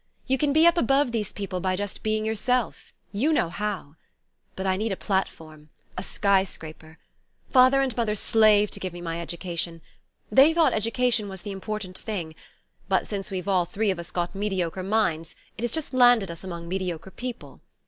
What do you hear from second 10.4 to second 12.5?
thought education was the important thing;